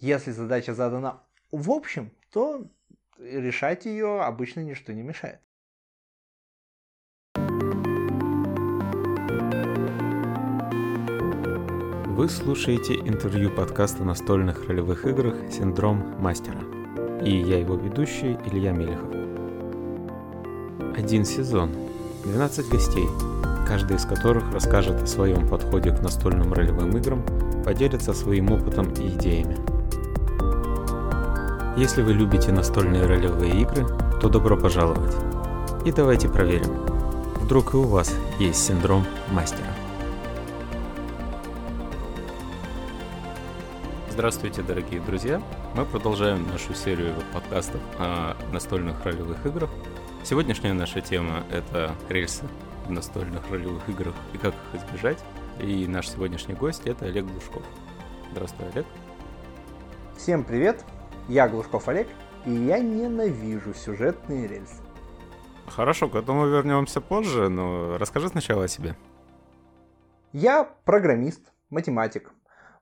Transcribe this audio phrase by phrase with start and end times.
[0.00, 1.20] Если задача задана
[1.52, 2.66] в общем, то
[3.18, 5.40] решать ее обычно ничто не мешает.
[12.06, 16.60] Вы слушаете интервью подкаста настольных ролевых играх «Синдром мастера».
[17.22, 19.10] И я его ведущий Илья Мелехов.
[20.96, 21.72] Один сезон,
[22.24, 23.06] 12 гостей,
[23.68, 27.22] каждый из которых расскажет о своем подходе к настольным ролевым играм,
[27.64, 29.79] поделится своим опытом и идеями.
[31.76, 33.86] Если вы любите настольные ролевые игры,
[34.20, 35.14] то добро пожаловать.
[35.86, 36.74] И давайте проверим,
[37.36, 39.68] вдруг и у вас есть синдром мастера.
[44.10, 45.40] Здравствуйте, дорогие друзья!
[45.76, 49.70] Мы продолжаем нашу серию подкастов о настольных ролевых играх.
[50.24, 52.42] Сегодняшняя наша тема— это рельсы
[52.88, 55.18] в настольных ролевых играх и как их избежать.
[55.60, 57.62] И наш сегодняшний гость— это Олег Глушков.
[58.32, 58.86] Здравствуй, Олег.
[60.18, 60.84] Всем привет!
[61.28, 62.08] Я Глушков Олег,
[62.46, 64.82] и я ненавижу сюжетные рельсы.
[65.66, 68.96] Хорошо, к этому вернемся позже, но расскажи сначала о себе.
[70.32, 72.32] Я программист, математик,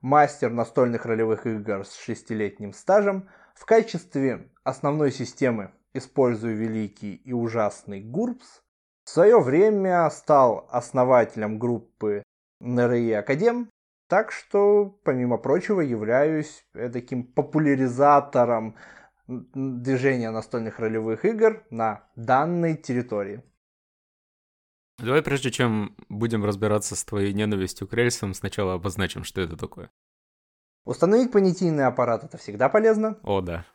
[0.01, 3.29] мастер настольных ролевых игр с шестилетним стажем.
[3.55, 8.63] В качестве основной системы использую великий и ужасный GURPS.
[9.05, 12.23] В свое время стал основателем группы
[12.61, 13.71] НРИ Академ,
[14.09, 18.77] так что, помимо прочего, являюсь таким популяризатором
[19.27, 23.43] движения настольных ролевых игр на данной территории.
[24.99, 29.91] Давай, прежде чем будем разбираться с твоей ненавистью к рельсам, сначала обозначим, что это такое.
[30.85, 33.19] Установить понятийный аппарат это всегда полезно.
[33.23, 33.67] О, да.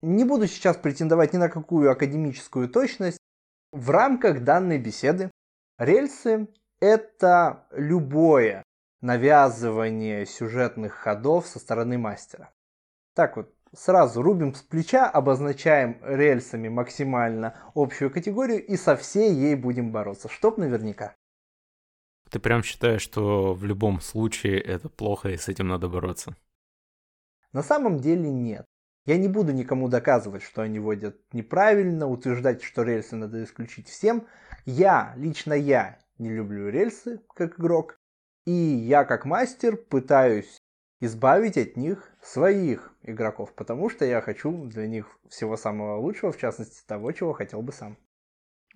[0.00, 3.18] Не буду сейчас претендовать ни на какую академическую точность.
[3.72, 5.30] В рамках данной беседы
[5.78, 6.48] рельсы–
[6.80, 8.64] это любое
[9.00, 12.52] навязывание сюжетных ходов со стороны мастера.
[13.14, 19.54] Так вот, сразу рубим с плеча, обозначаем рельсами максимально общую категорию и со всей ей
[19.54, 21.14] будем бороться, чтоб наверняка.
[22.30, 26.36] Ты прям считаешь, что в любом случае это плохо и с этим надо бороться?
[27.52, 28.64] На самом деле нет.
[29.06, 34.28] Я не буду никому доказывать, что они водят неправильно, утверждать, что рельсы надо исключить всем.
[34.66, 37.99] Я, лично я, не люблю рельсы как игрок.
[38.46, 40.56] И я как мастер пытаюсь
[41.00, 46.38] избавить от них своих игроков, потому что я хочу для них всего самого лучшего, в
[46.38, 47.96] частности того, чего хотел бы сам.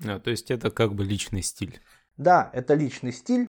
[0.04, 1.80] А, то есть это как бы личный стиль.
[2.16, 3.46] Да, это личный стиль.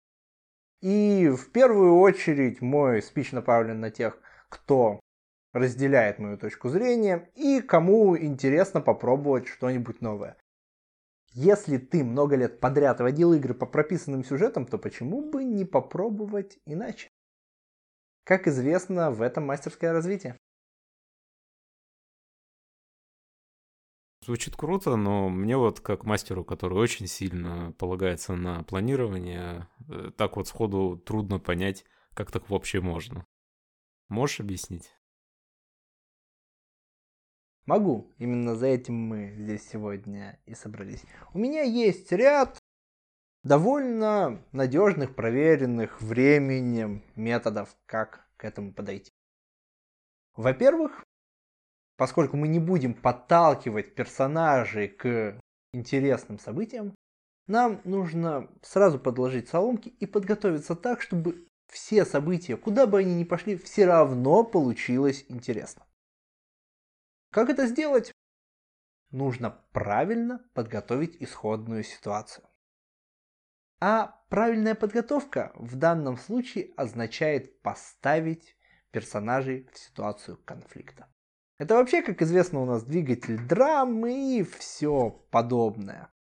[0.81, 4.19] И в первую очередь мой спич направлен на тех,
[4.49, 5.01] кто
[5.53, 10.37] разделяет мою точку зрения и кому интересно попробовать что-нибудь новое.
[11.35, 16.59] Если ты много лет подряд водил игры по прописанным сюжетам, то почему бы не попробовать
[16.67, 17.11] иначе?
[18.25, 20.39] Как известно, в этом мастерское развитие.
[24.25, 30.37] Звучит круто, но мне вот как мастеру, который очень сильно полагается на планирование, э, так
[30.37, 33.27] вот сходу трудно понять, как так вообще можно.
[34.09, 34.95] Можешь объяснить?
[37.67, 38.11] Могу.
[38.19, 41.05] Именно за этим мы здесь сегодня и собрались.
[41.33, 42.59] У меня есть ряд
[43.45, 49.11] довольно надежных, проверенных временем методов, как к этому подойти.
[50.35, 51.05] Во-первых,
[51.97, 55.39] поскольку мы не будем подталкивать персонажей к
[55.73, 56.95] интересным событиям,
[57.47, 63.25] нам нужно сразу подложить соломки и подготовиться так, чтобы все события, куда бы они ни
[63.25, 65.85] пошли, все равно получилось интересно.
[67.33, 68.13] Как это сделать?
[69.11, 72.47] Нужно правильно подготовить исходную ситуацию.
[73.81, 78.55] А правильная подготовка в данном случае означает поставить
[78.91, 81.09] персонажей в ситуацию конфликта.
[81.59, 86.13] Это вообще, как известно, у нас двигатель драмы и все подобное.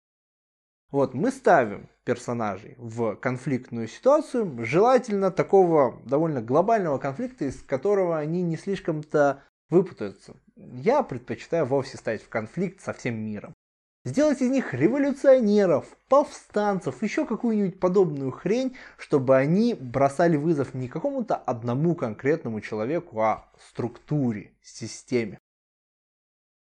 [0.91, 8.41] Вот, мы ставим персонажей в конфликтную ситуацию, желательно такого довольно глобального конфликта, из которого они
[8.41, 10.35] не слишком-то выпутаются.
[10.55, 13.55] Я предпочитаю вовсе ставить в конфликт со всем миром.
[14.03, 21.35] Сделать из них революционеров, повстанцев, еще какую-нибудь подобную хрень, чтобы они бросали вызов не какому-то
[21.35, 25.37] одному конкретному человеку, а структуре, системе.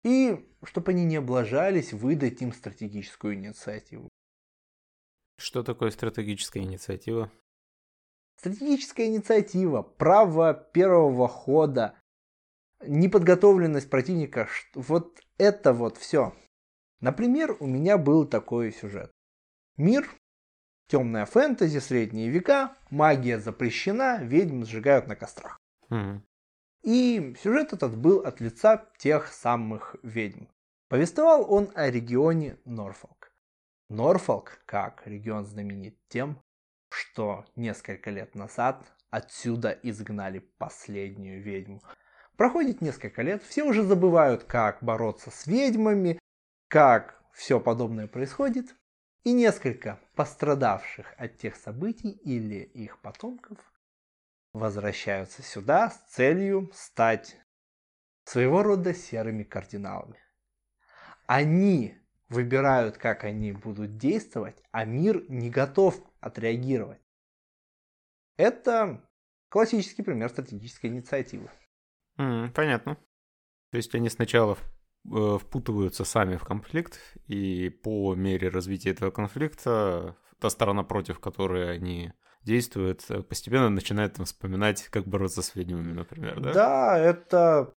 [0.03, 4.07] И чтобы они не облажались выдать им стратегическую инициативу.
[5.37, 7.29] Что такое стратегическая инициатива?
[8.37, 11.95] Стратегическая инициатива, право первого хода,
[12.81, 16.33] неподготовленность противника, вот это вот все.
[16.99, 19.11] Например, у меня был такой сюжет.
[19.77, 20.09] Мир,
[20.87, 25.59] темная фэнтези, средние века, магия запрещена, ведьм сжигают на кострах.
[25.89, 26.21] Mm.
[26.83, 30.45] И сюжет этот был от лица тех самых ведьм.
[30.89, 33.31] Повествовал он о регионе Норфолк.
[33.89, 36.41] Норфолк, как регион знаменит тем,
[36.89, 41.81] что несколько лет назад отсюда изгнали последнюю ведьму.
[42.37, 46.19] Проходит несколько лет, все уже забывают, как бороться с ведьмами,
[46.67, 48.75] как все подобное происходит,
[49.23, 53.57] и несколько пострадавших от тех событий или их потомков
[54.53, 57.35] возвращаются сюда с целью стать
[58.23, 60.19] своего рода серыми кардиналами.
[61.25, 61.97] Они
[62.29, 67.01] выбирают, как они будут действовать, а мир не готов отреагировать.
[68.37, 69.03] Это
[69.49, 71.49] классический пример стратегической инициативы.
[72.17, 72.97] Mm, понятно.
[73.71, 74.57] То есть они сначала
[75.05, 81.73] э, впутываются сами в конфликт, и по мере развития этого конфликта та сторона, против которой
[81.73, 86.53] они действуют, э, постепенно начинает там, вспоминать, как бороться с ведьмами, например, да?
[86.53, 87.73] Да, это...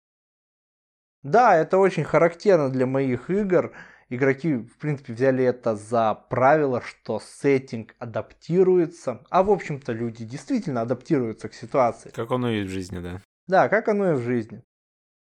[1.22, 3.74] Да, это очень характерно для моих игр.
[4.08, 9.24] Игроки, в принципе, взяли это за правило, что сеттинг адаптируется.
[9.28, 12.10] А, в общем-то, люди действительно адаптируются к ситуации.
[12.10, 13.20] Как оно и в жизни, да.
[13.50, 14.62] Да, как оно и в жизни.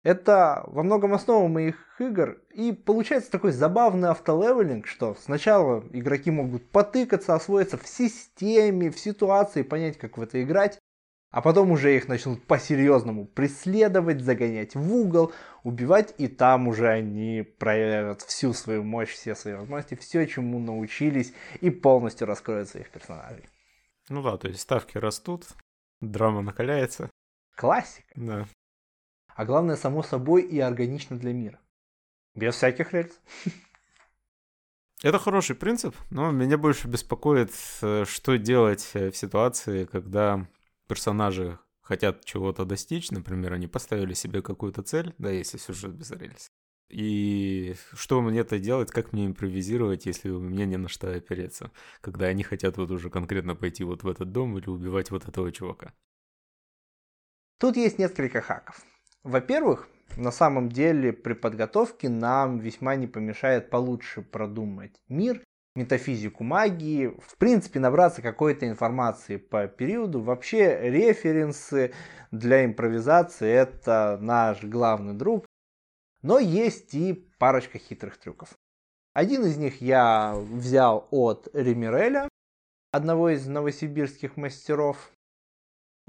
[0.03, 2.39] Это во многом основа моих игр.
[2.53, 9.63] И получается такой забавный автолевелинг, что сначала игроки могут потыкаться, освоиться в системе, в ситуации,
[9.63, 10.77] понять, как в это играть.
[11.31, 15.33] А потом уже их начнут по-серьезному преследовать, загонять в угол,
[15.63, 21.33] убивать, и там уже они проявят всю свою мощь, все свои возможности, все, чему научились,
[21.61, 23.49] и полностью раскроют своих персонажей.
[24.07, 25.47] Ну да, то есть ставки растут,
[25.99, 27.09] драма накаляется.
[27.59, 28.13] Классика.
[28.15, 28.47] Да.
[29.35, 31.59] А главное, само собой и органично для мира.
[32.33, 33.19] Без всяких рельс.
[35.03, 37.51] Это хороший принцип, но меня больше беспокоит,
[37.81, 40.47] э, что делать э, в ситуации, когда
[40.87, 46.47] персонажи хотят чего-то достичь, например, они поставили себе какую-то цель, да, если сюжет без рельс.
[46.87, 51.71] И что мне это делать, как мне импровизировать, если у меня не на что опереться,
[51.99, 55.51] когда они хотят вот уже конкретно пойти вот в этот дом или убивать вот этого
[55.51, 55.93] чувака.
[57.59, 58.81] Тут есть несколько хаков.
[59.23, 65.43] Во-первых, на самом деле при подготовке нам весьма не помешает получше продумать мир
[65.75, 70.21] метафизику магии, в принципе набраться какой-то информации по периоду.
[70.21, 71.93] Вообще референсы
[72.31, 75.45] для импровизации это наш главный друг.
[76.21, 78.57] Но есть и парочка хитрых трюков.
[79.13, 82.29] Один из них я взял от Ремиреля,
[82.91, 85.11] одного из новосибирских мастеров.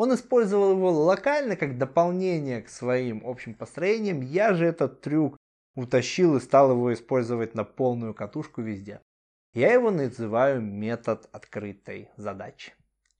[0.00, 4.22] Он использовал его локально как дополнение к своим общим построениям.
[4.22, 5.36] Я же этот трюк
[5.74, 9.02] утащил и стал его использовать на полную катушку везде.
[9.52, 12.72] Я его называю метод открытой задачи.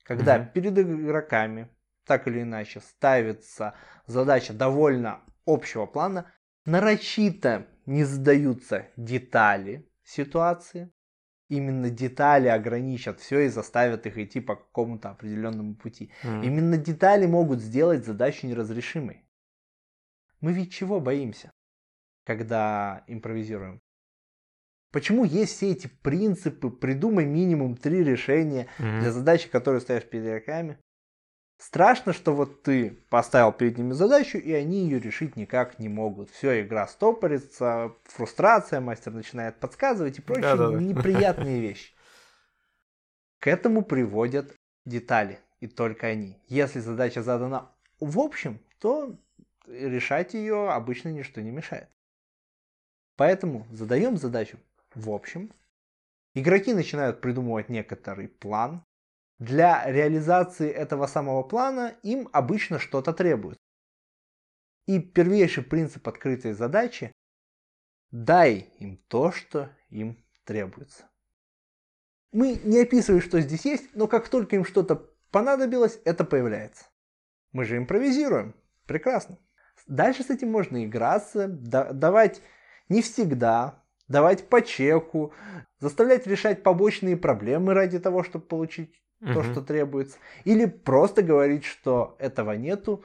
[0.04, 0.52] Когда mm-hmm.
[0.54, 1.68] перед игроками
[2.06, 3.74] так или иначе ставится
[4.06, 6.32] задача довольно общего плана,
[6.64, 10.90] нарочито не задаются детали ситуации,
[11.50, 16.11] именно детали ограничат все и заставят их идти по какому-то определенному пути.
[16.23, 16.44] Mm.
[16.47, 19.25] Именно детали могут сделать задачу неразрешимой.
[20.41, 21.50] Мы ведь чего боимся,
[22.25, 23.81] когда импровизируем?
[24.93, 26.70] Почему есть все эти принципы?
[26.70, 29.00] Придумай минимум три решения mm-hmm.
[29.00, 30.79] для задачи, которые ставишь перед игроками.
[31.60, 36.30] Страшно, что вот ты поставил перед ними задачу, и они ее решить никак не могут.
[36.30, 40.80] Все, игра стопорится, фрустрация, мастер начинает подсказывать и прочие Да-да-да.
[40.80, 41.92] неприятные вещи.
[43.40, 44.56] К этому приводят
[44.87, 46.38] детали, и только они.
[46.46, 47.70] Если задача задана
[48.00, 49.14] в общем, то
[49.66, 51.90] решать ее обычно ничто не мешает.
[53.16, 54.58] Поэтому задаем задачу
[54.94, 55.52] в общем.
[56.32, 58.82] Игроки начинают придумывать некоторый план.
[59.40, 63.59] Для реализации этого самого плана им обычно что-то требуется.
[64.87, 67.11] И первейший принцип открытой задачи–
[68.11, 71.09] дай им то, что им требуется.
[72.32, 76.85] Мы не описываем, что здесь есть, но как только им что-то понадобилось, это появляется.
[77.52, 78.54] Мы же импровизируем.
[78.87, 79.38] Прекрасно.
[79.87, 82.42] Дальше с этим можно играться, давать
[82.90, 85.32] не всегда, давать по чеку,
[85.78, 89.34] заставлять решать побочные проблемы ради того, чтобы получить угу.
[89.34, 90.18] то, что требуется.
[90.44, 93.04] Или просто говорить, что этого нету.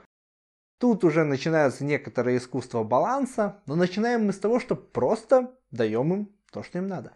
[0.79, 6.35] Тут уже начинается некоторое искусство баланса, но начинаем мы с того, что просто даем им
[6.51, 7.13] то, что им надо.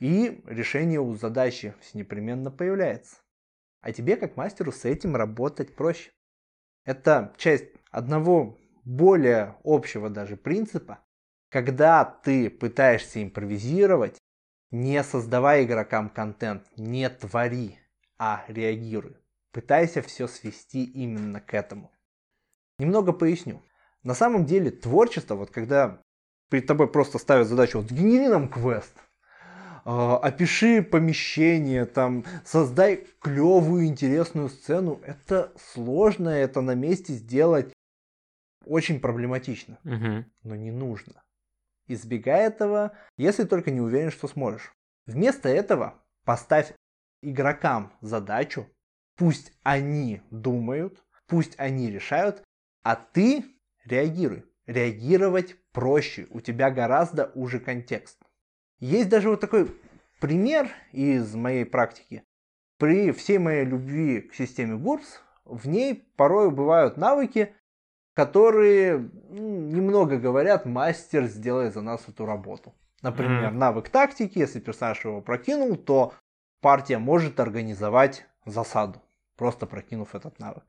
[0.00, 3.16] И решение у задачи непременно появляется.
[3.80, 6.10] А тебе, как мастеру, с этим работать проще.
[6.84, 11.00] Это часть одного более общего даже принципа,
[11.50, 14.18] когда ты пытаешься импровизировать,
[14.70, 17.78] не создавай игрокам контент, не твори,
[18.18, 19.16] а реагируй.
[19.52, 21.92] Пытайся все свести именно к этому.
[22.78, 23.62] Немного поясню.
[24.02, 26.02] На самом деле творчество, вот когда
[26.50, 28.92] перед тобой просто ставят задачу, вот генери нам квест,
[29.84, 35.00] а, опиши помещение, там, создай клевую, интересную сцену.
[35.04, 37.72] Это сложно, это на месте сделать
[38.64, 40.24] очень проблематично, Угу.
[40.42, 41.22] но не нужно.
[41.86, 44.74] Избегай этого, если только не уверен, что сможешь.
[45.06, 46.72] Вместо этого поставь
[47.30, 48.66] игрокам задачу,
[49.16, 52.42] пусть они думают, пусть они решают,
[52.82, 53.44] а ты
[53.84, 54.44] реагируй.
[54.66, 58.18] Реагировать проще, у тебя гораздо уже контекст.
[58.78, 59.70] Есть даже вот такой
[60.20, 62.24] пример из моей практики.
[62.78, 67.54] При всей моей любви к системе ГУРС, в ней порой бывают навыки,
[68.14, 72.74] которые м, немного говорят, мастер сделает за нас эту работу.
[73.02, 73.58] Например, Мгм.
[73.58, 76.14] навык тактики, если персонаж его прокинул, то
[76.64, 79.02] партия может организовать засаду,
[79.36, 80.64] просто прокинув этот навык.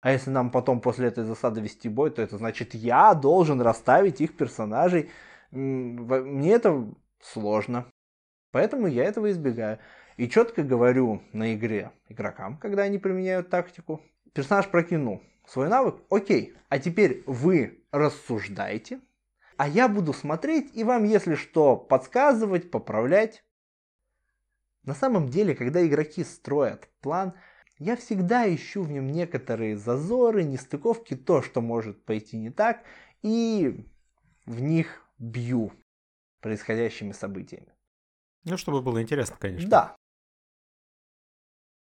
[0.00, 4.22] А если нам потом после этой засады вести бой, то это значит, я должен расставить
[4.22, 5.10] их персонажей.
[5.50, 7.84] Мне это сложно.
[8.52, 9.80] Поэтому я этого избегаю.
[10.16, 14.00] И четко говорю на игре игрокам, когда они применяют тактику.
[14.32, 19.00] Персонаж прокинул свой навык, окей, а теперь вы рассуждаете,
[19.58, 23.43] а я буду смотреть и вам, если что, подсказывать, поправлять.
[24.84, 27.32] На самом деле, когда игроки строят план,
[27.78, 32.84] я всегда ищу в нем некоторые зазоры, нестыковки, то, что может пойти не так,
[33.22, 33.86] и
[34.46, 35.72] в них бью
[36.40, 37.72] происходящими событиями.
[38.44, 39.70] Ну, чтобы было интересно, конечно.
[39.70, 39.96] Да,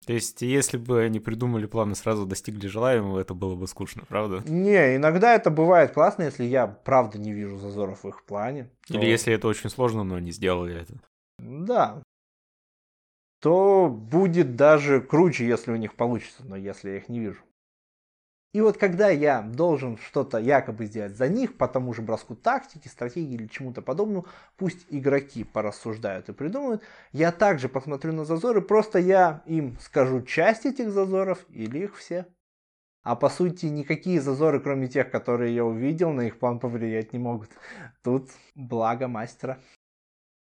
[0.08, 4.04] То есть, если бы они придумали план и сразу достигли желаемого, это было бы скучно,
[4.08, 4.42] правда?
[4.46, 8.70] не, иногда это бывает классно, если я правда не вижу зазоров в их плане.
[8.88, 10.94] Или то- если это очень сложно, но они сделали это.
[11.38, 12.02] Да.
[13.40, 17.42] То будет даже круче, если у них получится, но если я их не вижу.
[18.54, 22.88] И вот когда я должен что-то якобы сделать за них, по тому же броску тактики,
[22.88, 24.26] стратегии или чему-то подобному,
[24.56, 30.64] пусть игроки порассуждают и придумают, я также посмотрю на зазоры, просто я им скажу часть
[30.64, 32.26] этих зазоров или их все.
[33.02, 37.18] А по сути никакие зазоры, кроме тех, которые я увидел, на их план повлиять не
[37.18, 37.50] могут.
[38.02, 39.60] Тут благо мастера.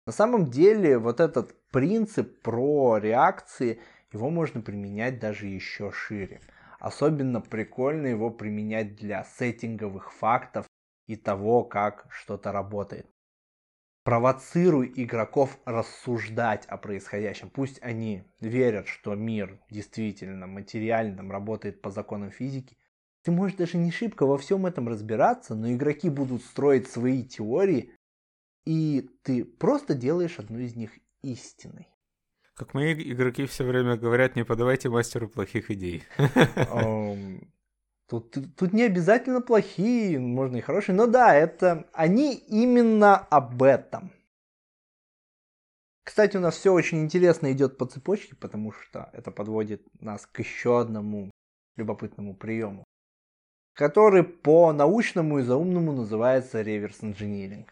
[0.06, 3.80] На самом деле вот этот принцип про реакции,
[4.12, 6.40] его можно применять даже еще шире.
[6.78, 10.66] Особенно прикольно его применять для сеттинговых фактов
[11.06, 13.06] и того, как что-то работает.
[14.04, 17.50] Провоцируй игроков рассуждать о происходящем.
[17.50, 22.76] Пусть они верят, что мир действительно материальным работает по законам физики.
[23.22, 27.94] Ты можешь даже не шибко во всем этом разбираться, но игроки будут строить свои теории,
[28.64, 30.90] и ты просто делаешь одну из них
[31.22, 31.88] истиной.
[32.54, 36.04] Как мои игроки все время говорят, не подавайте мастеру плохих идей.
[38.08, 44.12] Тут, тут не обязательно плохие, можно и хорошие, но да, это они именно об этом.
[46.04, 50.40] Кстати, у нас все очень интересно идет по цепочке, потому что это подводит нас к
[50.40, 51.30] еще одному
[51.76, 52.84] любопытному приему,
[53.74, 57.68] который по научному и заумному называется реверс-инжиниринг.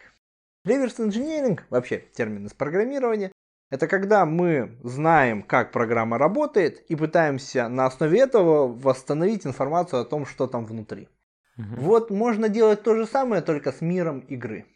[0.64, 3.30] Реверс-инжиниринг, вообще термин из программирования,
[3.70, 10.04] это когда мы знаем, как программа работает, и пытаемся на основе этого восстановить информацию о
[10.04, 11.08] том, что там внутри.
[11.56, 11.76] Мгм.
[11.76, 14.66] Вот можно делать то же самое, только с миром игры.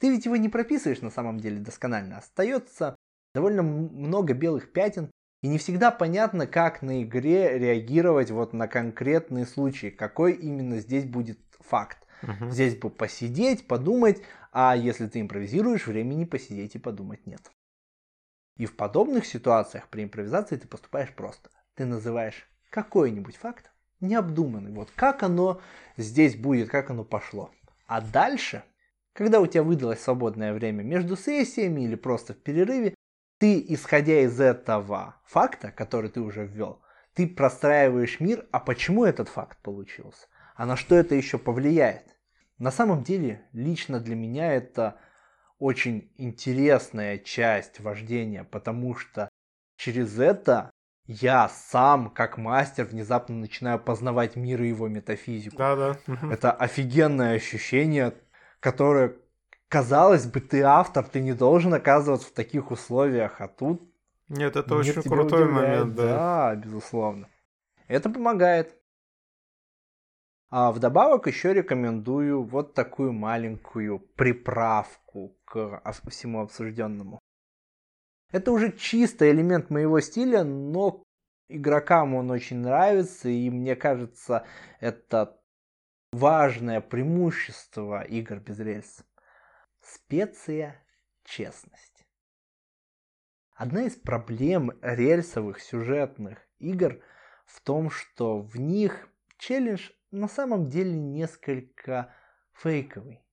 [0.00, 2.18] Ты ведь его не прописываешь на самом деле досконально.
[2.18, 2.96] Остается
[3.34, 5.10] довольно много белых пятен,
[5.42, 11.04] и не всегда понятно, как на игре реагировать вот на конкретные случаи, какой именно здесь
[11.04, 11.98] будет факт.
[12.22, 12.50] Мгм.
[12.50, 17.50] Здесь бы посидеть, подумать, а если ты импровизируешь, времени посидеть и подумать нет.
[18.56, 21.50] И в подобных ситуациях при импровизации ты поступаешь просто.
[21.74, 23.70] Ты называешь какой-нибудь факт
[24.00, 24.72] необдуманный.
[24.72, 25.60] Вот как оно
[25.96, 27.50] здесь будет, как оно пошло.
[27.86, 28.62] А дальше,
[29.12, 32.94] когда у тебя выдалось свободное время между сессиями или просто в перерыве,
[33.38, 36.80] ты, исходя из этого факта, который ты уже ввел,
[37.14, 42.16] ты простраиваешь мир, а почему этот факт получился, а на что это еще повлияет.
[42.58, 44.98] На самом деле, лично для меня это
[45.64, 49.30] очень интересная часть вождения, потому что
[49.78, 50.70] через это
[51.06, 55.56] я сам, как мастер, внезапно начинаю познавать мир и его метафизику.
[55.56, 55.96] Да-да.
[56.06, 56.32] Мгм.
[56.32, 58.12] Это офигенное ощущение,
[58.60, 59.16] которое,
[59.68, 63.90] казалось бы, ты автор, ты не должен оказываться в таких условиях, а тут
[64.28, 65.86] Нет, это очень крутой удивляет.
[65.86, 66.16] момент, да.
[66.18, 67.30] Да, безусловно.
[67.88, 68.76] Это помогает.
[70.50, 77.18] А вдобавок еще рекомендую вот такую маленькую приправку к всему обсужденному.
[78.30, 81.02] Это уже чисто элемент моего стиля, но
[81.48, 84.44] игрокам он очень нравится, и мне кажется,
[84.80, 85.40] это
[86.12, 89.04] важное преимущество игр без рельс.
[89.80, 90.82] Специя
[91.24, 92.06] честность.
[93.54, 97.00] Одна из проблем рельсовых сюжетных игр
[97.46, 99.08] в том, что в них
[99.38, 102.14] челлендж на самом деле несколько
[102.52, 103.24] фейковый.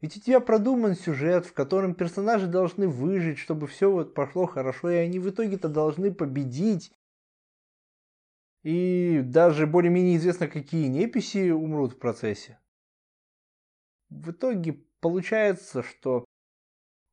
[0.00, 4.90] Ведь у тебя продуман сюжет, в котором персонажи должны выжить, чтобы все вот пошло хорошо,
[4.90, 6.92] и они в итоге-то должны победить.
[8.62, 12.60] И даже более-менее известно, какие неписи умрут в процессе.
[14.10, 16.24] В итоге получается, что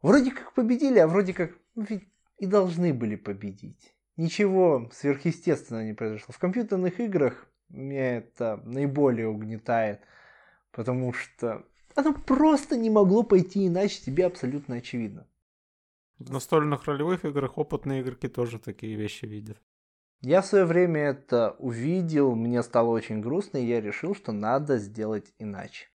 [0.02, 2.04] вроде как победили, а вроде как ну, ведь
[2.38, 3.96] и должны были победить.
[4.18, 6.34] Ничего сверхъестественного не произошло.
[6.34, 10.02] В компьютерных играх меня это наиболее угнетает,
[10.72, 11.66] потому что
[11.96, 15.28] оно просто не могло пойти иначе, тебе абсолютно очевидно.
[16.20, 19.58] В настольных ролевых играх опытные игроки тоже такие вещи видят.
[20.22, 24.78] Я в свое время это увидел, мне стало очень грустно, и я решил, что надо
[24.78, 25.88] сделать иначе.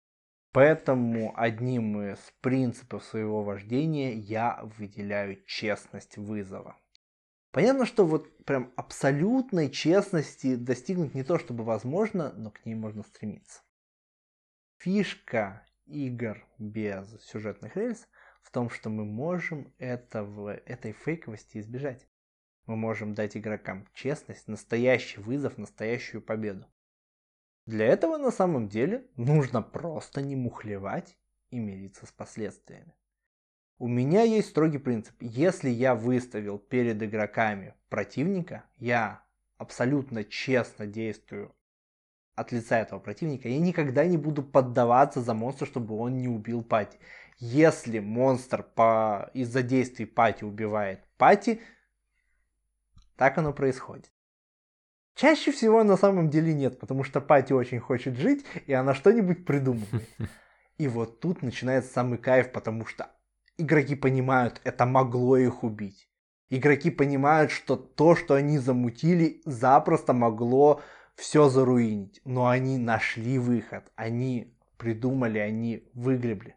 [0.52, 6.76] Поэтому одним из принципов своего вождения я выделяю честность вызова.
[7.50, 13.02] Понятно, что вот прям абсолютной честности достигнуть не то чтобы возможно, но к ней можно
[13.02, 13.62] стремиться.
[14.78, 18.06] Фишка игр без сюжетных рельс
[18.42, 22.06] в том, что мы можем этого, этой фейковости избежать.
[22.66, 26.66] Мы можем дать игрокам честность, настоящий вызов, настоящую победу.
[27.64, 31.16] Для этого на самом деле нужно просто не мухлевать
[31.50, 32.94] и мириться с последствиями.
[33.80, 35.14] У меня есть строгий принцип.
[35.20, 39.22] Если я выставил перед игроками противника, я
[39.56, 41.54] абсолютно честно действую
[42.34, 46.62] от лица этого противника, я никогда не буду поддаваться за монстра, чтобы он не убил
[46.62, 46.98] Пати.
[47.38, 49.30] Если монстр по...
[49.32, 51.60] из-за действий Пати убивает Пати,
[53.16, 54.10] так оно происходит.
[55.14, 59.44] Чаще всего на самом деле нет, потому что Пати очень хочет жить, и она что-нибудь
[59.44, 60.08] придумывает.
[60.78, 63.10] И вот тут начинается самый кайф, потому что
[63.58, 66.08] игроки понимают, это могло их убить.
[66.50, 70.80] Игроки понимают, что то, что они замутили, запросто могло
[71.14, 72.20] все заруинить.
[72.24, 76.54] Но они нашли выход, они придумали, они выгребли.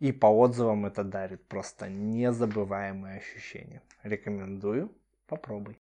[0.00, 3.82] И по отзывам это дарит просто незабываемые ощущения.
[4.02, 4.90] Рекомендую,
[5.26, 5.78] попробуй.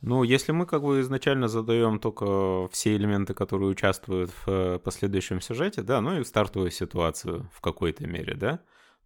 [0.00, 5.40] Ну, если мы как бы изначально задаем только все элементы, которые участвуют в э, последующем
[5.40, 8.60] сюжете, да, ну и стартовую ситуацию в какой-то мере, да,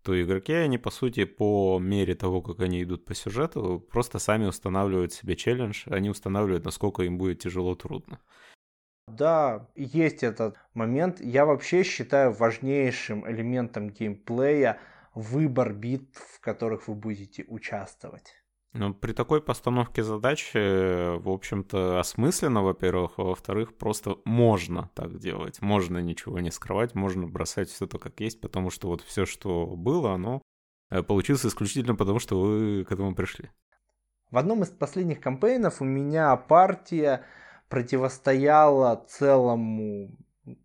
[0.09, 4.47] то игроки, они, по сути, по мере того, как они идут по сюжету, просто сами
[4.47, 8.19] устанавливают себе челлендж, они устанавливают, насколько им будет тяжело-трудно.
[9.07, 11.21] Да, есть этот момент.
[11.21, 14.79] Я вообще считаю важнейшим элементом геймплея
[15.15, 18.33] выбор битв, в которых вы будете участвовать.
[18.75, 25.19] Ну, при такой постановке задач, э, в общем-то, осмысленно, во-первых, а во-вторых, просто можно так
[25.19, 25.63] делать.
[25.63, 29.67] Можно ничего не скрывать, можно бросать все то, как есть, потому что вот все, что
[29.67, 30.43] было, оно
[30.91, 33.51] э, получилось исключительно потому, что вы к этому пришли.
[34.31, 37.25] В одном из последних кампейнов у меня партия
[37.71, 40.11] противостояла целому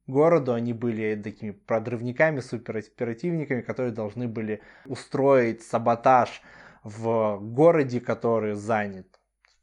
[0.08, 0.54] городу.
[0.54, 6.42] Они были такими продрывниками, супероперативниками, которые должны были устроить саботаж
[6.84, 9.08] в городе, который занят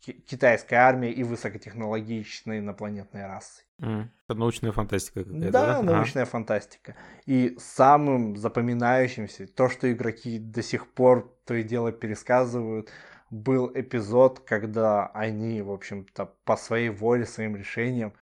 [0.01, 3.65] китайской армией и высокотехнологичной инопланетной расой.
[3.81, 4.09] Mm.
[4.29, 5.83] Это научная фантастика какая-то, да?
[5.83, 6.27] Да, научная а.
[6.27, 6.97] фантастика.
[7.27, 12.91] И самым запоминающимся, то, что игроки до сих пор то и дело пересказывают,
[13.31, 18.15] был эпизод, когда они, в общем-то, по своей воле, своим решениям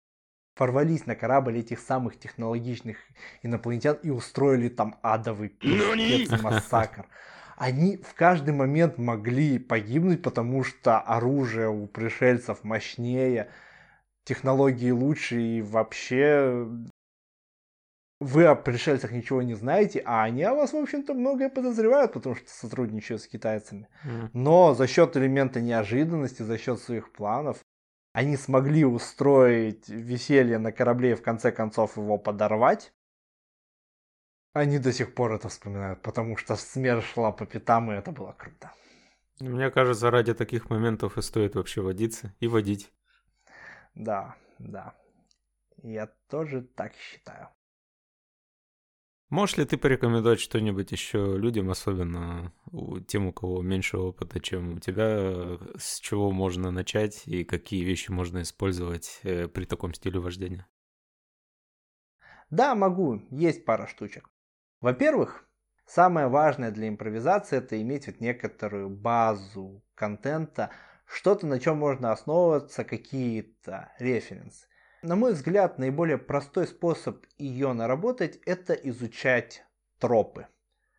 [0.58, 2.96] ворвались на корабль этих самых технологичных
[3.42, 7.06] инопланетян и устроили там адовый пиздец, массакр
[7.58, 13.50] они в каждый момент могли погибнуть, потому что оружие у пришельцев мощнее,
[14.24, 16.68] технологии лучше и вообще
[18.20, 22.36] вы о пришельцах ничего не знаете, а они о вас, в общем-то, многое подозревают, потому
[22.36, 23.88] что сотрудничают с китайцами.
[24.32, 27.58] Но за счет элемента неожиданности, за счет своих планов,
[28.12, 32.92] они смогли устроить веселье на корабле и в конце концов его подорвать.
[34.58, 38.32] Они до сих пор это вспоминают, потому что смерть шла по пятам, и это было
[38.32, 38.72] круто.
[39.38, 42.92] Мне кажется, ради таких моментов и стоит вообще водиться и водить.
[43.94, 44.96] Да, да.
[45.84, 47.50] Я тоже так считаю.
[49.30, 52.52] Можешь ли ты порекомендовать что-нибудь еще людям, особенно
[53.06, 58.10] тем, у кого меньше опыта, чем у тебя, с чего можно начать и какие вещи
[58.10, 60.66] можно использовать э, при таком стиле вождения?
[62.50, 63.22] Да, могу.
[63.30, 64.28] Есть пара штучек.
[64.80, 65.44] Во-первых,
[65.86, 70.70] самое важное для импровизации это иметь вот некоторую базу контента,
[71.04, 74.66] что-то, на чем можно основываться, какие-то референсы.
[75.02, 79.64] На мой взгляд, наиболее простой способ ее наработать– это изучать
[79.98, 80.46] тропы.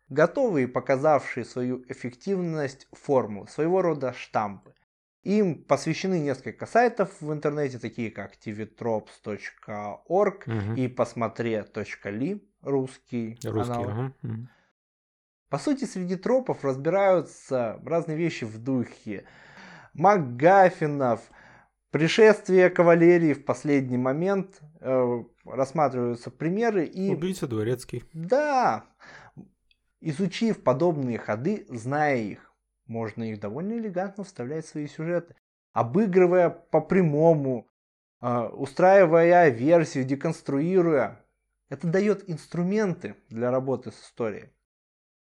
[0.08, 4.74] Готовые, показавшие свою эффективность формулы, своего рода штампы.
[5.22, 10.74] Им посвящены несколько сайтов в интернете, такие как tvtrops.org угу.
[10.76, 14.12] и посмотре.ли, русский, русский аналог.
[14.22, 14.48] Угу.
[15.48, 19.24] По сути, среди тропов разбираются разные вещи в духе
[19.94, 21.20] МакГаффинов,
[21.90, 27.10] пришествие кавалерии в последний момент, э, рассматриваются примеры и...
[27.10, 28.04] Убийца дворецкий.
[28.12, 28.84] Да,
[30.00, 32.52] изучив подобные ходы, зная их,
[32.86, 35.34] можно их довольно элегантно вставлять в свои сюжеты,
[35.72, 37.66] обыгрывая по прямому,
[38.20, 41.20] э, устраивая версию, деконструируя.
[41.70, 44.50] Это дает инструменты для работы с историей.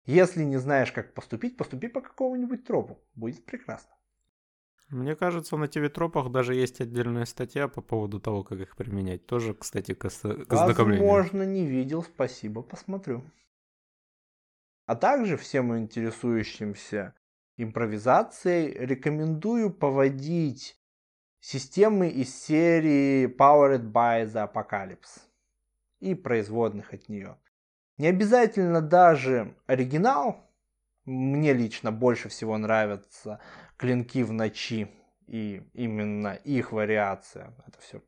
[0.04, 2.98] Если не знаешь, как поступить, поступи по какому-нибудь тропу.
[3.14, 3.94] Будет прекрасно.
[4.88, 9.24] Мне кажется, на ТВ-тропах даже есть отдельная статья по поводу того, как их применять.
[9.24, 11.08] Тоже, кстати, к, к ознакомлению.
[11.08, 12.02] Возможно, не видел.
[12.02, 13.22] Спасибо, посмотрю.
[14.86, 17.14] А также всем интересующимся
[17.56, 20.76] импровизацией рекомендую поводить
[21.38, 25.31] системы из серии Powered by the Apocalypse
[26.02, 27.38] и производных от нее.
[27.96, 30.50] Не обязательно даже оригинал.
[31.04, 33.40] Мне лично больше всего нравятся
[33.76, 34.88] клинки в ночи
[35.28, 37.54] и именно их вариация.
[37.66, 38.02] Это все.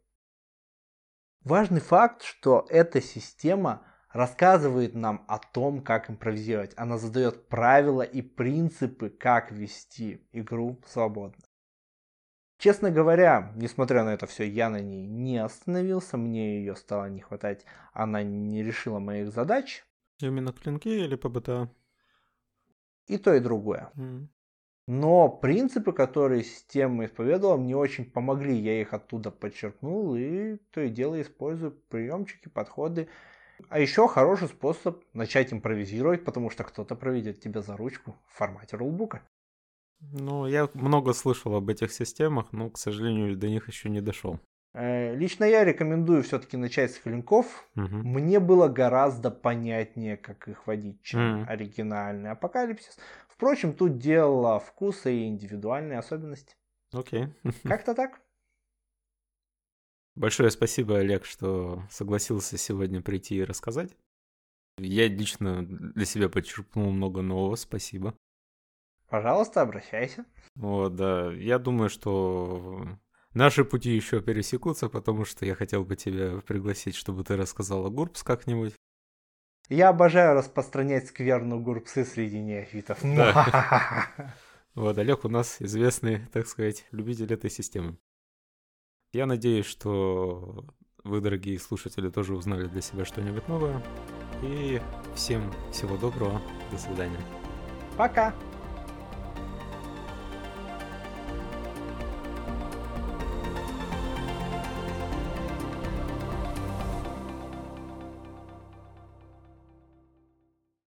[1.42, 6.72] Важный факт, что эта система рассказывает нам о том, как импровизировать.
[6.76, 11.44] Она задает правила и принципы, как вести игру свободно.
[12.64, 17.20] Честно говоря, несмотря на это все, я на ней не остановился, мне ее стало не
[17.20, 19.84] хватать, она не решила моих задач.
[20.18, 21.68] Именно клинки или ПБТА?
[23.06, 23.90] И то, и другое.
[23.96, 24.28] Mm.
[24.86, 28.56] Но принципы, которые система исповедовала, мне очень помогли.
[28.56, 33.08] Я их оттуда подчеркнул и то и дело использую приемчики, подходы.
[33.68, 38.78] А еще хороший способ начать импровизировать, потому что кто-то проведет тебя за ручку в формате
[38.78, 39.20] рулбука.
[40.12, 44.40] Ну, я много слышал об этих системах, но, к сожалению, до них еще не дошел.
[44.74, 47.68] Э, лично я рекомендую все-таки начать с клинков.
[47.76, 47.86] Угу.
[47.86, 51.50] Мне было гораздо понятнее, как их водить, чем угу.
[51.50, 52.98] оригинальный апокалипсис.
[53.28, 56.56] Впрочем, тут дело вкуса и индивидуальной особенности.
[56.92, 57.28] Окей.
[57.62, 58.20] Как-то так.
[60.16, 63.96] Большое спасибо, Олег, что согласился сегодня прийти и рассказать.
[64.78, 68.14] Я лично для себя подчеркнул много нового, спасибо.
[69.08, 70.24] Пожалуйста, обращайся.
[70.54, 71.32] Вот, да.
[71.32, 72.86] Я думаю, что
[73.32, 78.22] наши пути еще пересекутся, потому что я хотел бы тебя пригласить, чтобы ты рассказала Гурбс
[78.22, 78.74] как-нибудь.
[79.68, 82.98] Я обожаю распространять скверну Гурбсы среди неофитов.
[83.02, 84.34] Да.
[84.74, 87.96] Вот, Олег у нас известный, так сказать, любитель этой системы.
[89.12, 90.66] Я надеюсь, что
[91.04, 93.80] вы, дорогие слушатели, тоже узнали для себя что-нибудь новое.
[94.42, 94.82] И
[95.14, 96.42] всем всего доброго.
[96.72, 97.20] До свидания.
[97.96, 98.34] Пока.